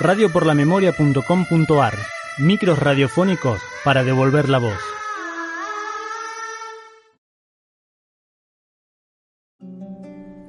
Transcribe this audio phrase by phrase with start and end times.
[0.00, 1.94] radioporlamemoria.com.ar
[2.38, 4.78] Micros radiofónicos para devolver la voz.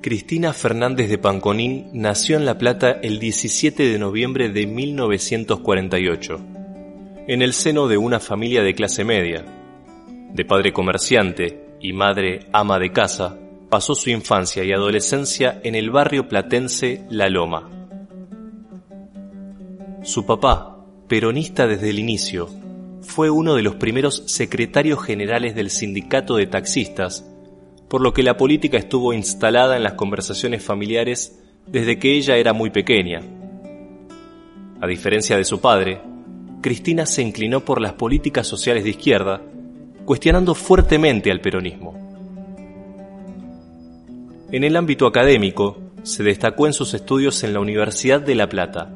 [0.00, 6.40] Cristina Fernández de Panconín nació en La Plata el 17 de noviembre de 1948,
[7.26, 9.44] en el seno de una familia de clase media.
[10.32, 13.36] De padre comerciante y madre ama de casa,
[13.68, 17.81] pasó su infancia y adolescencia en el barrio platense La Loma.
[20.02, 22.48] Su papá, peronista desde el inicio,
[23.02, 27.24] fue uno de los primeros secretarios generales del sindicato de taxistas,
[27.88, 32.52] por lo que la política estuvo instalada en las conversaciones familiares desde que ella era
[32.52, 33.22] muy pequeña.
[34.80, 36.00] A diferencia de su padre,
[36.62, 39.40] Cristina se inclinó por las políticas sociales de izquierda,
[40.04, 41.94] cuestionando fuertemente al peronismo.
[44.50, 48.92] En el ámbito académico, se destacó en sus estudios en la Universidad de La Plata,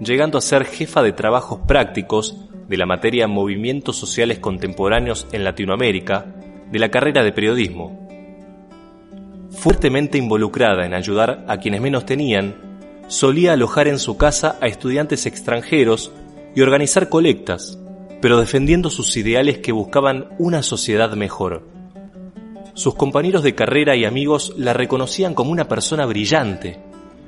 [0.00, 2.36] llegando a ser jefa de trabajos prácticos
[2.68, 6.26] de la materia Movimientos Sociales Contemporáneos en Latinoamérica
[6.70, 8.08] de la carrera de periodismo.
[9.50, 12.54] Fuertemente involucrada en ayudar a quienes menos tenían,
[13.06, 16.12] solía alojar en su casa a estudiantes extranjeros
[16.54, 17.78] y organizar colectas,
[18.20, 21.68] pero defendiendo sus ideales que buscaban una sociedad mejor.
[22.74, 26.80] Sus compañeros de carrera y amigos la reconocían como una persona brillante,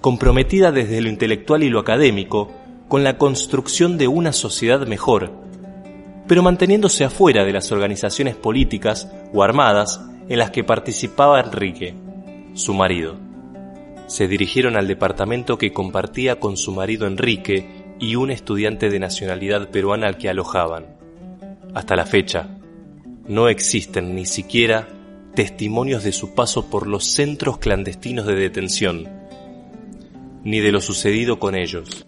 [0.00, 2.52] comprometida desde lo intelectual y lo académico
[2.88, 5.32] con la construcción de una sociedad mejor,
[6.26, 11.94] pero manteniéndose afuera de las organizaciones políticas o armadas en las que participaba Enrique,
[12.54, 13.16] su marido.
[14.06, 19.68] Se dirigieron al departamento que compartía con su marido Enrique y un estudiante de nacionalidad
[19.70, 20.86] peruana al que alojaban.
[21.74, 22.48] Hasta la fecha,
[23.26, 24.88] no existen ni siquiera
[25.34, 29.08] testimonios de su paso por los centros clandestinos de detención,
[30.44, 32.06] ni de lo sucedido con ellos.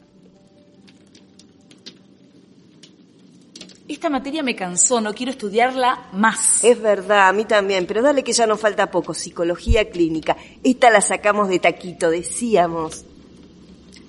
[3.88, 6.62] Esta materia me cansó, no quiero estudiarla más.
[6.62, 9.12] Es verdad, a mí también, pero dale que ya nos falta poco.
[9.12, 10.36] Psicología clínica.
[10.62, 13.04] Esta la sacamos de taquito, decíamos.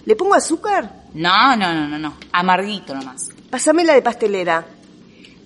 [0.05, 1.07] ¿Le pongo azúcar?
[1.13, 2.15] No, no, no, no, no.
[2.31, 3.29] Amarguito nomás.
[3.49, 4.65] Pásame la de pastelera.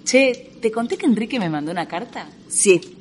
[0.03, 2.27] Che, ¿te conté que Enrique me mandó una carta?
[2.47, 2.94] Sí.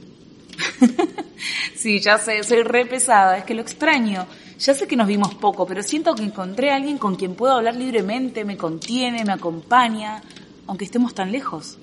[1.74, 4.26] sí, ya sé, soy re pesada, es que lo extraño.
[4.58, 7.54] Ya sé que nos vimos poco, pero siento que encontré a alguien con quien puedo
[7.54, 10.22] hablar libremente, me contiene, me acompaña,
[10.66, 11.78] aunque estemos tan lejos.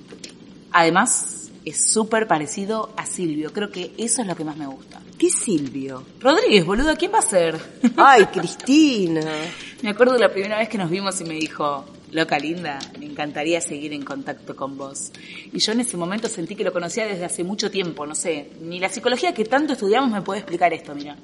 [0.72, 3.52] Además, es súper parecido a Silvio.
[3.54, 5.02] Creo que eso es lo que más me gusta.
[5.18, 6.04] ¿Qué Silvio?
[6.20, 7.60] Rodríguez, boludo, ¿quién va a ser?
[7.98, 9.22] Ay, Cristina.
[9.84, 12.80] me acuerdo la primera vez que nos vimos y me dijo, loca linda,
[13.22, 15.12] encantaría seguir en contacto con vos.
[15.54, 18.52] Y yo en ese momento sentí que lo conocía desde hace mucho tiempo, no sé,
[18.62, 21.16] ni la psicología que tanto estudiamos me puede explicar esto, mira.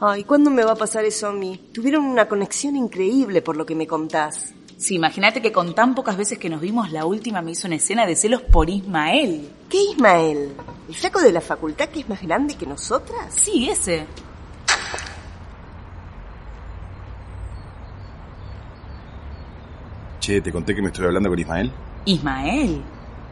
[0.00, 1.60] Ay, ¿cuándo me va a pasar eso a mí?
[1.72, 4.54] Tuvieron una conexión increíble por lo que me contás.
[4.76, 7.76] Sí, imagínate que con tan pocas veces que nos vimos, la última me hizo una
[7.76, 9.48] escena de celos por Ismael.
[9.68, 10.52] ¿Qué Ismael?
[10.88, 13.32] ¿El flaco de la facultad que es más grande que nosotras?
[13.34, 14.06] Sí, ese.
[20.24, 21.70] Che, ¿te conté que me estoy hablando con Ismael?
[22.06, 22.80] ¿Ismael?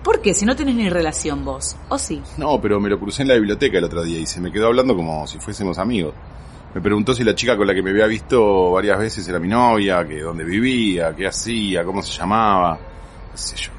[0.04, 0.34] ¿Por qué?
[0.34, 2.20] Si no tenés ni relación vos, ¿o sí?
[2.36, 4.66] No, pero me lo crucé en la biblioteca el otro día y se me quedó
[4.66, 6.12] hablando como si fuésemos amigos.
[6.75, 9.48] Me preguntó si la chica con la que me había visto varias veces era mi
[9.48, 12.78] novia, que dónde vivía, qué hacía, cómo se llamaba,
[13.31, 13.70] qué sé yo.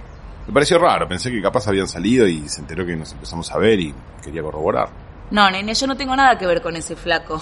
[0.48, 3.60] Me pareció raro, pensé que capaz habían salido y se enteró que nos empezamos a
[3.60, 4.90] ver y quería corroborar.
[5.30, 7.40] No, nene, yo no tengo nada que ver con ese flaco.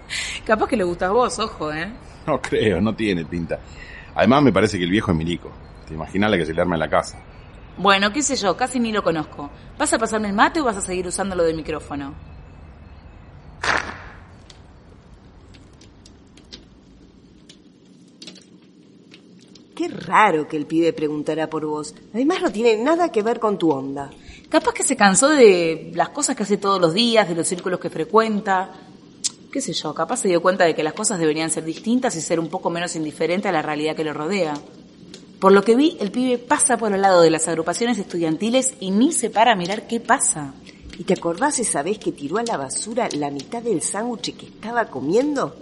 [0.44, 1.90] capaz que le gustas vos, ojo, ¿eh?
[2.26, 3.58] No creo, no tiene pinta.
[4.14, 5.50] Además me parece que el viejo es milico.
[5.86, 7.18] Te imaginas la que se le arma en la casa.
[7.76, 9.50] Bueno, qué sé yo, casi ni lo conozco.
[9.76, 12.14] ¿Vas a pasarme el mate o vas a seguir usándolo de micrófono?
[19.74, 21.94] Qué raro que el pibe preguntara por vos.
[22.14, 24.08] Además no tiene nada que ver con tu onda.
[24.48, 27.80] Capaz que se cansó de las cosas que hace todos los días, de los círculos
[27.80, 28.70] que frecuenta.
[29.54, 32.20] Qué sé yo, capaz se dio cuenta de que las cosas deberían ser distintas y
[32.20, 34.54] ser un poco menos indiferente a la realidad que lo rodea.
[35.38, 38.90] Por lo que vi, el pibe pasa por el lado de las agrupaciones estudiantiles y
[38.90, 40.54] ni se para a mirar qué pasa.
[40.98, 44.46] ¿Y te acordás esa vez que tiró a la basura la mitad del sándwich que
[44.46, 45.54] estaba comiendo?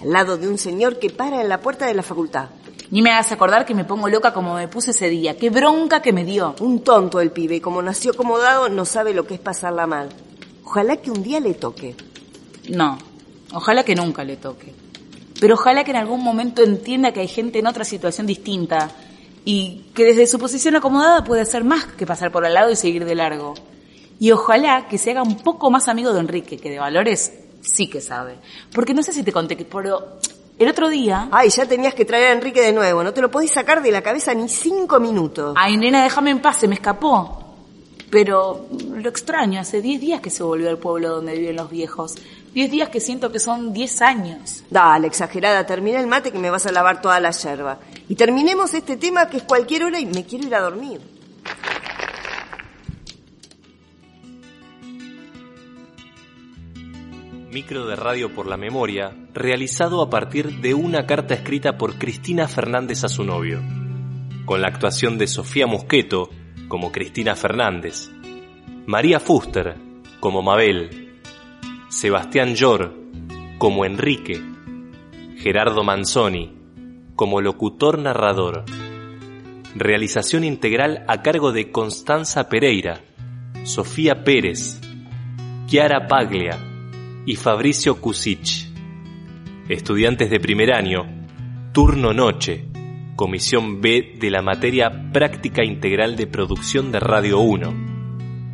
[0.00, 2.48] al lado de un señor que para en la puerta de la facultad.
[2.90, 5.36] Ni me hagas acordar que me pongo loca como me puse ese día.
[5.36, 6.54] Qué bronca que me dio.
[6.60, 10.08] Un tonto el pibe, como nació acomodado, no sabe lo que es pasarla mal.
[10.64, 11.94] Ojalá que un día le toque.
[12.68, 12.98] No,
[13.52, 14.72] ojalá que nunca le toque.
[15.40, 18.90] Pero ojalá que en algún momento entienda que hay gente en otra situación distinta
[19.44, 22.76] y que desde su posición acomodada puede hacer más que pasar por al lado y
[22.76, 23.54] seguir de largo.
[24.18, 27.88] Y ojalá que se haga un poco más amigo de Enrique, que de valores sí
[27.88, 28.36] que sabe.
[28.72, 30.18] Porque no sé si te conté, pero
[30.58, 31.28] el otro día...
[31.32, 33.02] Ay, ya tenías que traer a Enrique de nuevo.
[33.02, 35.54] No te lo podés sacar de la cabeza ni cinco minutos.
[35.58, 37.40] Ay, nena, déjame en paz, se me escapó.
[38.10, 42.14] Pero lo extraño, hace diez días que se volvió al pueblo donde viven los viejos.
[42.54, 44.62] Diez días que siento que son diez años.
[44.70, 47.80] Dale, exagerada, termina el mate que me vas a lavar toda la yerba.
[48.08, 51.00] Y terminemos este tema que es cualquier hora y me quiero ir a dormir.
[57.50, 62.46] Micro de Radio por la Memoria, realizado a partir de una carta escrita por Cristina
[62.46, 63.60] Fernández a su novio,
[64.44, 66.30] con la actuación de Sofía Musqueto
[66.68, 68.10] como Cristina Fernández,
[68.86, 69.74] María Fuster
[70.20, 71.03] como Mabel,
[71.94, 72.92] Sebastián Llor
[73.56, 74.42] como Enrique,
[75.36, 76.52] Gerardo Manzoni
[77.14, 78.64] como locutor narrador.
[79.76, 83.00] Realización integral a cargo de Constanza Pereira,
[83.62, 84.80] Sofía Pérez,
[85.66, 86.58] Chiara Paglia,
[87.26, 88.68] y Fabricio Kusich.
[89.68, 91.06] Estudiantes de primer año,
[91.72, 92.66] turno noche,
[93.14, 97.93] comisión B de la materia Práctica Integral de Producción de Radio 1.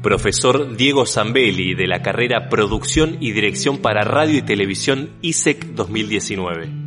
[0.03, 6.80] Profesor Diego Zambelli de la carrera Producción y Dirección para Radio y Televisión ISEC 2019.